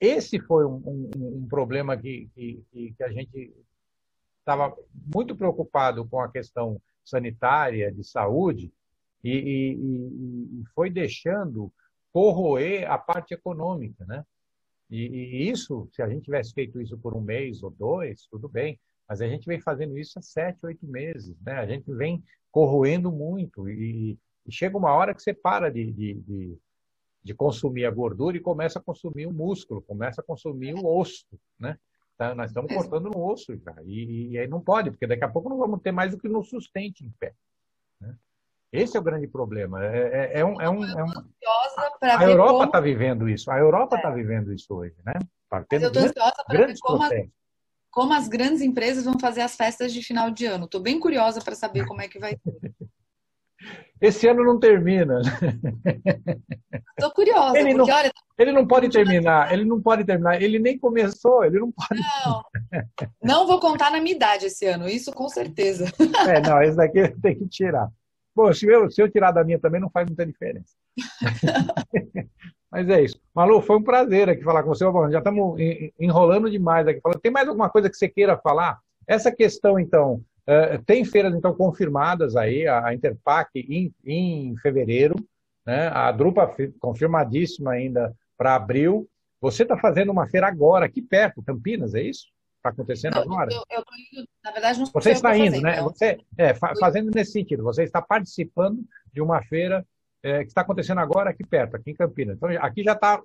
[0.00, 3.54] esse foi um, um, um problema que, que, que, a gente
[4.40, 4.74] estava
[5.14, 8.72] muito preocupado com a questão sanitária, de saúde,
[9.22, 11.72] e, e, e foi deixando
[12.12, 14.24] corroer a parte econômica, né?
[14.90, 18.48] E, e, isso, se a gente tivesse feito isso por um mês ou dois, tudo
[18.48, 18.78] bem.
[19.08, 21.54] Mas a gente vem fazendo isso há sete, oito meses, né?
[21.54, 26.14] A gente vem corroendo muito e, e chega uma hora que você para de, de,
[26.14, 26.58] de,
[27.22, 31.26] de, consumir a gordura e começa a consumir o músculo, começa a consumir o osso,
[31.58, 31.78] né?
[32.20, 33.74] Tá, nós estamos cortando no osso já.
[33.82, 36.28] E, e, aí não pode, porque daqui a pouco não vamos ter mais o que
[36.28, 37.32] nos sustente em pé.
[37.98, 38.14] Né?
[38.70, 39.82] Esse é o grande problema.
[39.82, 41.08] É, é, é um, é um, é um...
[42.02, 42.82] A Europa está como...
[42.82, 43.50] vivendo isso.
[43.50, 44.14] A Europa está é.
[44.14, 45.14] vivendo isso hoje, né?
[45.48, 47.08] Tá tendo eu estou ansiosa para ver como, a,
[47.90, 50.66] como as grandes empresas vão fazer as festas de final de ano.
[50.66, 52.74] Estou bem curiosa para saber como é que vai ser.
[54.00, 55.20] Esse ano não termina.
[56.96, 57.58] Estou curiosa.
[57.58, 59.52] Ele, porque, não, olha, ele não pode terminar.
[59.52, 60.40] Ele não pode terminar.
[60.40, 61.44] Ele nem começou.
[61.44, 62.00] Ele não pode.
[62.00, 62.42] Não,
[63.22, 64.88] não vou contar na minha idade esse ano.
[64.88, 65.84] Isso com certeza.
[66.26, 66.62] É, não.
[66.62, 67.90] Esse daqui tem que tirar.
[68.34, 70.74] Bom, se eu, se eu tirar da minha também não faz muita diferença.
[72.72, 73.20] Mas é isso.
[73.34, 74.84] Malu, foi um prazer aqui falar com você.
[75.10, 75.60] Já estamos
[75.98, 77.00] enrolando demais aqui.
[77.20, 78.78] Tem mais alguma coisa que você queira falar?
[79.06, 80.22] Essa questão, então,
[80.86, 85.14] tem feiras então confirmadas aí, a Interpac em, em fevereiro,
[85.66, 85.88] né?
[85.88, 89.08] a Drupa confirmadíssima ainda para abril.
[89.40, 92.26] Você está fazendo uma feira agora, aqui perto, Campinas, é isso?
[92.56, 93.50] Está acontecendo não, agora?
[93.52, 95.72] Eu, eu indo, na verdade, não Você está indo, fazer, né?
[95.74, 95.84] Então.
[95.84, 97.62] Você, é, fazendo nesse sentido.
[97.62, 99.86] Você está participando de uma feira
[100.22, 102.36] é, que está acontecendo agora aqui perto, aqui em Campinas.
[102.36, 103.22] Então, aqui já está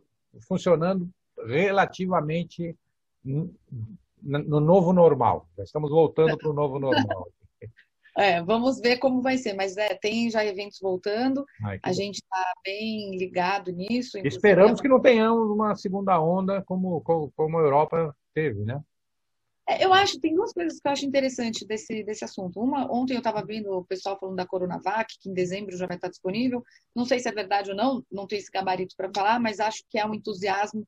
[0.47, 1.09] funcionando
[1.45, 2.75] relativamente
[4.21, 5.47] no novo normal.
[5.57, 7.27] Já estamos voltando para o novo normal.
[8.17, 11.93] É, vamos ver como vai ser, mas é, tem já eventos voltando, Ai, a bom.
[11.93, 14.17] gente está bem ligado nisso.
[14.19, 18.81] Esperamos que não tenhamos uma segunda onda como, como, como a Europa teve, né?
[19.67, 22.61] É, eu acho, tem duas coisas que eu acho interessante desse, desse assunto.
[22.61, 25.97] Uma, ontem eu estava vendo o pessoal falando da Coronavac, que em dezembro já vai
[25.97, 26.63] estar disponível.
[26.95, 29.83] Não sei se é verdade ou não, não tenho esse gabarito para falar, mas acho
[29.89, 30.87] que é um entusiasmo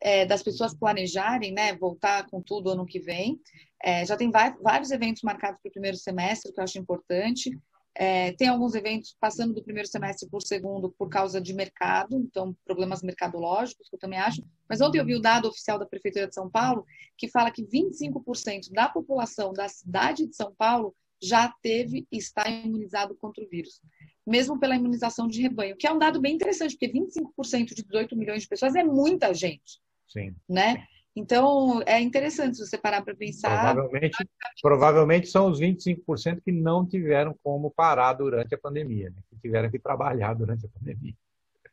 [0.00, 3.38] é, das pessoas planejarem, né, voltar com tudo ano que vem.
[3.82, 7.50] É, já tem vários eventos marcados para o primeiro semestre, que eu acho importante.
[7.94, 12.16] É, tem alguns eventos passando do primeiro semestre para o segundo por causa de mercado,
[12.16, 14.42] então problemas mercadológicos, que eu também acho.
[14.68, 16.86] Mas ontem eu vi o dado oficial da Prefeitura de São Paulo,
[17.18, 22.48] que fala que 25% da população da cidade de São Paulo já teve e está
[22.48, 23.82] imunizado contra o vírus,
[24.26, 28.16] mesmo pela imunização de rebanho, que é um dado bem interessante, porque 25% de 18
[28.16, 29.80] milhões de pessoas é muita gente.
[30.10, 30.34] Sim.
[30.48, 30.84] Né?
[31.14, 33.74] Então, é interessante você parar para pensar.
[33.74, 34.28] Provavelmente,
[34.62, 39.16] provavelmente são os 25% que não tiveram como parar durante a pandemia, né?
[39.28, 41.14] que tiveram que trabalhar durante a pandemia.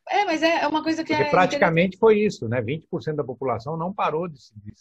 [0.10, 1.30] É, mas é, é uma coisa que Porque é.
[1.30, 2.62] Praticamente foi isso, né?
[2.62, 4.74] 20% da população não parou de se, de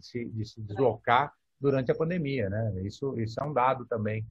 [0.00, 2.82] se, de se deslocar durante a pandemia, né?
[2.84, 4.24] Isso, isso é um dado também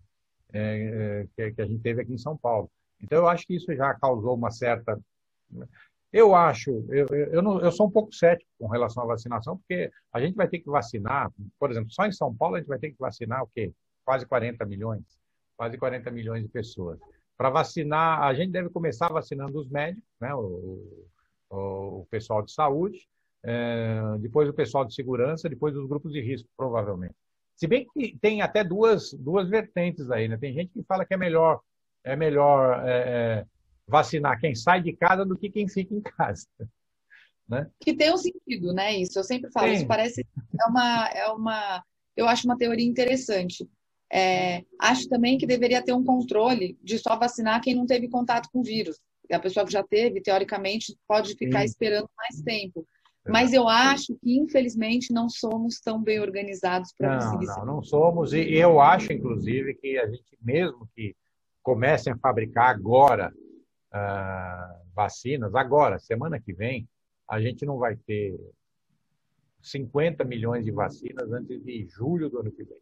[0.53, 2.69] é, é, que a gente teve aqui em São Paulo.
[3.01, 4.99] Então, eu acho que isso já causou uma certa
[6.15, 9.91] eu acho, eu, eu, não, eu sou um pouco cético com relação à vacinação, porque
[10.13, 12.79] a gente vai ter que vacinar, por exemplo, só em São Paulo a gente vai
[12.79, 13.73] ter que vacinar o quê?
[14.05, 15.03] Quase 40 milhões,
[15.57, 16.97] quase 40 milhões de pessoas.
[17.35, 21.09] Para vacinar, a gente deve começar vacinando os médicos, né, o,
[21.49, 21.57] o,
[21.99, 23.09] o pessoal de saúde,
[23.43, 27.15] é, depois o pessoal de segurança, depois os grupos de risco, provavelmente.
[27.57, 30.37] Se bem que tem até duas, duas vertentes aí, né?
[30.37, 31.59] Tem gente que fala que é melhor,
[32.05, 33.45] é melhor é,
[33.87, 36.47] vacinar quem sai de casa do que quem fica em casa.
[37.47, 37.69] Né?
[37.79, 38.95] Que tem um sentido, né?
[38.95, 39.71] Isso eu sempre falo.
[39.71, 40.25] Isso parece
[40.59, 41.83] é uma, é uma,
[42.15, 43.67] eu acho uma teoria interessante.
[44.11, 48.49] É, acho também que deveria ter um controle de só vacinar quem não teve contato
[48.51, 48.99] com o vírus.
[49.31, 51.65] A pessoa que já teve, teoricamente, pode ficar Sim.
[51.65, 52.87] esperando mais tempo.
[53.27, 58.33] Mas eu acho que, infelizmente, não somos tão bem organizados para conseguir Não, não somos.
[58.33, 61.15] E eu acho, inclusive, que a gente, mesmo que
[61.63, 63.33] comece a fabricar agora
[63.95, 65.55] uh, vacinas.
[65.55, 66.87] Agora, semana que vem,
[67.29, 68.37] a gente não vai ter
[69.61, 72.77] 50 milhões de vacinas antes de julho do ano que vem.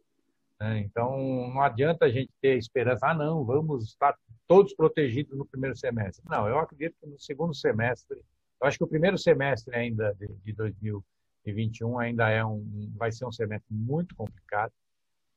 [0.60, 0.80] Né?
[0.80, 1.16] Então,
[1.52, 6.24] não adianta a gente ter esperança, ah, não, vamos estar todos protegidos no primeiro semestre.
[6.28, 8.18] Não, eu acredito que no segundo semestre,
[8.60, 13.24] eu acho que o primeiro semestre ainda de, de 2021 ainda é um, vai ser
[13.24, 14.72] um semestre muito complicado.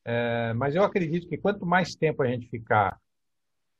[0.03, 2.97] É, mas eu acredito que quanto mais tempo a gente ficar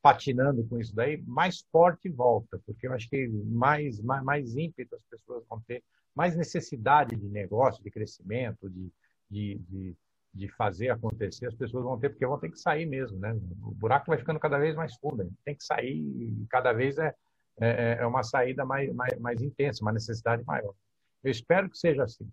[0.08, 4.96] patinando com isso daí, mais forte volta, porque eu acho que mais, mais, mais ímpeto
[4.96, 5.84] as pessoas vão ter,
[6.16, 8.90] mais necessidade de negócio, de crescimento, de,
[9.30, 9.96] de, de,
[10.34, 13.34] de fazer acontecer, as pessoas vão ter, porque vão ter que sair mesmo, né?
[13.62, 17.14] O buraco vai ficando cada vez mais fundo, tem que sair e cada vez é,
[17.60, 20.74] é, é uma saída mais, mais, mais intensa, uma necessidade maior.
[21.22, 22.26] Eu espero que seja assim.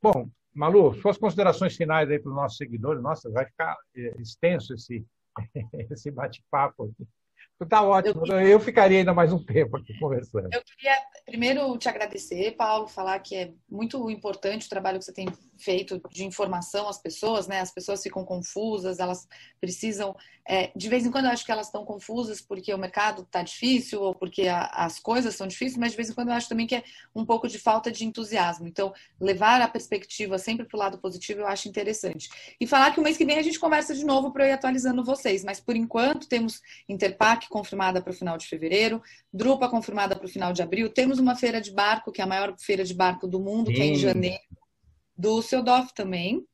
[0.00, 4.74] Bom, Malu, suas considerações finais aí para os nossos seguidores, nossa, vai ficar é, extenso
[4.74, 5.04] esse,
[5.90, 7.08] esse bate-papo aqui.
[7.68, 8.26] Tá ótimo.
[8.26, 10.48] Eu, eu, ficaria ainda mais um tempo aqui conversando.
[10.50, 15.12] Eu queria primeiro te agradecer, Paulo, falar que é muito importante o trabalho que você
[15.12, 15.26] tem
[15.58, 17.60] feito de informação às pessoas, né?
[17.60, 19.28] As pessoas ficam confusas, elas
[19.60, 20.16] precisam.
[20.52, 23.40] É, de vez em quando eu acho que elas estão confusas porque o mercado está
[23.40, 26.48] difícil ou porque a, as coisas são difíceis, mas de vez em quando eu acho
[26.48, 26.82] também que é
[27.14, 28.66] um pouco de falta de entusiasmo.
[28.66, 32.28] Então, levar a perspectiva sempre para o lado positivo eu acho interessante.
[32.60, 34.52] E falar que o mês que vem a gente conversa de novo para eu ir
[34.54, 39.00] atualizando vocês, mas por enquanto temos Interpac confirmada para o final de fevereiro,
[39.32, 42.26] Drupa confirmada para o final de abril, temos uma feira de barco, que é a
[42.26, 43.76] maior feira de barco do mundo, Sim.
[43.76, 44.42] que é em janeiro
[45.16, 46.44] do Seudorf também.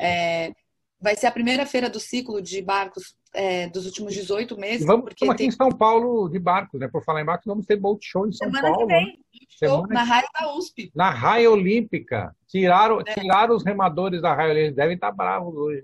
[0.00, 0.54] É,
[1.02, 4.82] vai ser a primeira feira do ciclo de barcos é, dos últimos 18 meses.
[4.82, 5.48] E vamos porque aqui tem...
[5.48, 6.88] em São Paulo de barcos, né?
[6.88, 8.86] Por falar em barcos, vamos ter boat show em São Semana Paulo.
[8.86, 9.12] Que vem, né?
[9.48, 10.92] show na raia da USP.
[10.94, 12.34] Na raia olímpica.
[12.46, 13.04] Tiraram, é.
[13.14, 14.66] tiraram os remadores da raia olímpica.
[14.66, 15.82] Eles devem estar bravos hoje.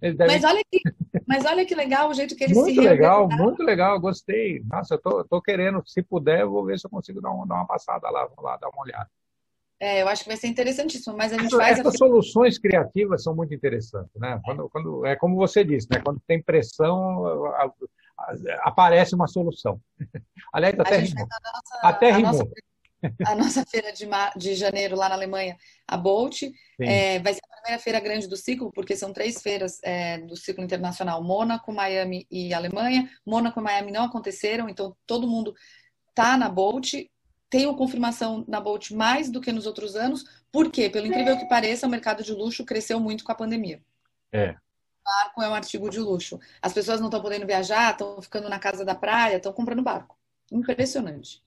[0.00, 0.26] Devem...
[0.26, 0.80] Mas, olha que,
[1.26, 4.00] mas olha que legal o jeito que eles muito se Muito legal, muito legal.
[4.00, 4.60] Gostei.
[4.64, 7.46] Nossa, eu tô, tô querendo, se puder, eu vou ver se eu consigo dar, um,
[7.46, 8.26] dar uma passada lá.
[8.26, 9.08] Vou lá dar uma olhada.
[9.80, 11.78] É, eu acho que vai ser interessantíssimo, mas a gente Essas, faz...
[11.78, 11.98] Essas a...
[11.98, 14.40] soluções criativas são muito interessantes, né?
[14.44, 16.00] Quando, quando, é como você disse, né?
[16.04, 17.72] Quando tem pressão, a,
[18.18, 19.80] a, aparece uma solução.
[20.52, 21.28] Aliás, até rimou.
[21.28, 22.32] Nossa, até rimou.
[22.32, 22.48] Nossa,
[23.24, 26.42] a nossa feira de, de janeiro lá na Alemanha, a Bolt,
[26.80, 30.36] é, vai ser a primeira feira grande do ciclo, porque são três feiras é, do
[30.36, 33.08] ciclo internacional, Mônaco, Miami e Alemanha.
[33.24, 35.54] Mônaco e Miami não aconteceram, então todo mundo
[36.14, 36.94] tá na Bolt
[37.50, 41.86] tenho confirmação na Bolt mais do que nos outros anos, porque, pelo incrível que pareça,
[41.86, 43.82] o mercado de luxo cresceu muito com a pandemia.
[44.32, 44.54] É.
[45.04, 46.38] barco é um artigo de luxo.
[46.60, 50.18] As pessoas não estão podendo viajar, estão ficando na casa da praia, estão comprando barco.
[50.52, 51.42] Impressionante.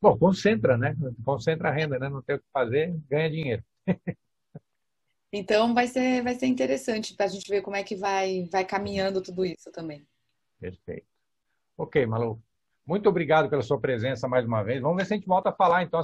[0.00, 0.96] Bom, concentra, né?
[1.24, 2.08] Concentra a renda, né?
[2.08, 3.64] Não tem o que fazer, ganha dinheiro.
[5.32, 8.64] Então vai ser, vai ser interessante para a gente ver como é que vai, vai
[8.64, 10.04] caminhando tudo isso também.
[10.58, 11.06] Perfeito.
[11.76, 12.42] Ok, Malu.
[12.86, 14.80] Muito obrigado pela sua presença mais uma vez.
[14.80, 16.00] Vamos ver se a gente volta a falar, então,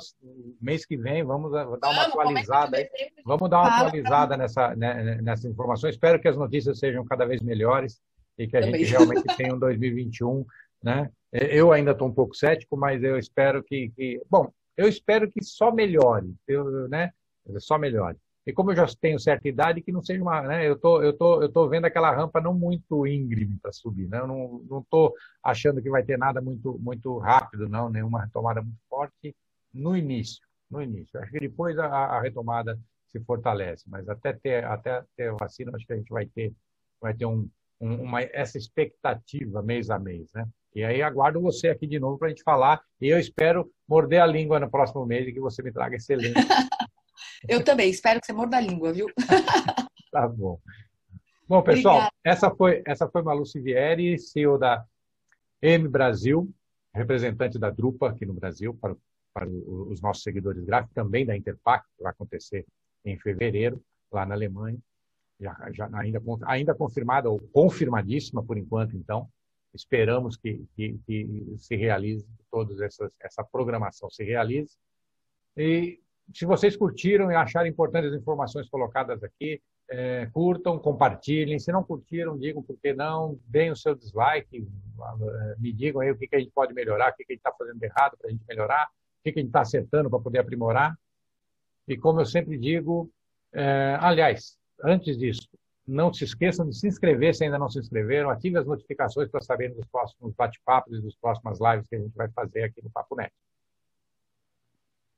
[0.60, 2.88] mês que vem, vamos dar uma vamos, atualizada aí.
[3.24, 5.94] Vamos dar uma atualizada nessa, né, né, nessas informações.
[5.94, 8.00] Espero que as notícias sejam cada vez melhores
[8.38, 8.84] e que a Também.
[8.84, 10.44] gente realmente tenha um 2021,
[10.82, 11.10] né?
[11.32, 15.42] Eu ainda estou um pouco cético, mas eu espero que, que, bom, eu espero que
[15.42, 17.12] só melhore, eu, né?
[17.58, 18.16] Só melhore.
[18.46, 20.68] E como eu já tenho certa idade, que não seja uma, né?
[20.68, 24.20] Eu tô, eu tô, eu tô vendo aquela rampa não muito íngreme para subir, né?
[24.20, 28.62] Eu não, não tô achando que vai ter nada muito, muito rápido, não, nenhuma retomada
[28.62, 29.35] muito forte
[29.74, 31.18] no início, no início.
[31.20, 32.78] Acho que depois a, a retomada
[33.09, 36.52] se fortalece, mas até ter, até ter vacina, acho que a gente vai ter,
[37.00, 37.48] vai ter um,
[37.80, 40.46] um, uma, essa expectativa mês a mês, né?
[40.72, 42.80] E aí aguardo você aqui de novo para a gente falar.
[43.00, 46.35] E eu espero morder a língua no próximo mês e que você me traga excelente
[47.49, 49.07] Eu também, espero que você morda a língua, viu?
[50.12, 50.59] tá bom.
[51.49, 54.85] Bom, pessoal, essa foi, essa foi Malu Sivieri, CEO da
[55.62, 56.53] M Brasil,
[56.92, 58.96] representante da Drupa aqui no Brasil, para,
[59.33, 62.66] para os nossos seguidores gráficos, também da Interpac, que vai acontecer
[63.05, 64.79] em fevereiro, lá na Alemanha.
[65.38, 69.29] Já, já ainda, ainda confirmada, ou confirmadíssima por enquanto, então.
[69.75, 72.75] Esperamos que, que, que se realize, toda
[73.20, 74.75] essa programação se realize.
[75.57, 76.01] E
[76.34, 81.58] se vocês curtiram e acharam importantes as informações colocadas aqui, é, curtam, compartilhem.
[81.58, 84.66] Se não curtiram, digam por que não, deem o seu dislike,
[85.58, 87.40] me digam aí o que, que a gente pode melhorar, o que, que a gente
[87.40, 90.20] está fazendo errado para a gente melhorar, o que, que a gente está acertando para
[90.20, 90.96] poder aprimorar.
[91.86, 93.10] E como eu sempre digo,
[93.52, 95.48] é, aliás, antes disso,
[95.86, 99.40] não se esqueçam de se inscrever se ainda não se inscreveram, ative as notificações para
[99.40, 102.90] saberem dos próximos bate-papos e das próximas lives que a gente vai fazer aqui no
[102.90, 103.32] Papo Net.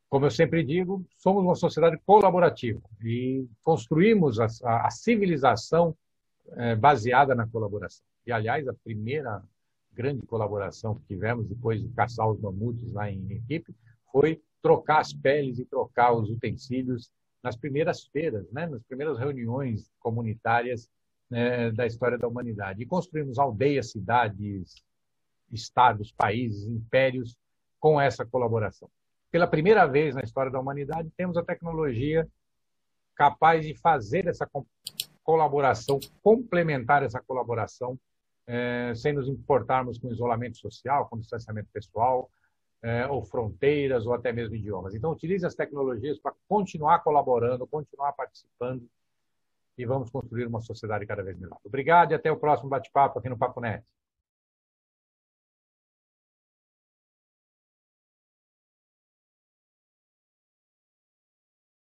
[0.09, 5.95] Como eu sempre digo, somos uma sociedade colaborativa e construímos a, a, a civilização
[6.53, 8.03] é, baseada na colaboração.
[8.27, 9.43] E, aliás, a primeira
[9.93, 13.75] grande colaboração que tivemos depois de caçar os mamutes lá em equipe
[14.11, 17.11] foi trocar as peles e trocar os utensílios
[17.43, 20.89] nas primeiras feiras, né, nas primeiras reuniões comunitárias
[21.29, 22.83] né, da história da humanidade.
[22.83, 24.83] E construímos aldeias, cidades,
[25.53, 27.37] estados, países, impérios
[27.79, 28.89] com essa colaboração
[29.31, 32.27] pela primeira vez na história da humanidade, temos a tecnologia
[33.15, 34.49] capaz de fazer essa
[35.23, 37.99] colaboração, complementar essa colaboração,
[38.47, 42.31] é, sem nos importarmos com isolamento social, com distanciamento pessoal,
[42.81, 44.95] é, ou fronteiras, ou até mesmo idiomas.
[44.95, 48.89] Então, utilize as tecnologias para continuar colaborando, continuar participando
[49.77, 51.59] e vamos construir uma sociedade cada vez melhor.
[51.65, 53.85] Obrigado e até o próximo bate-papo aqui no Papo Net.